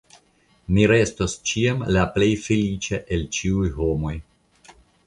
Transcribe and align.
Mi 0.77 0.85
restos 0.91 1.35
ĉiam 1.51 1.85
la 1.99 2.07
plej 2.17 2.31
feliĉa 2.49 3.03
el 3.19 3.31
ĉiuj 3.39 3.71
homoj. 3.79 4.17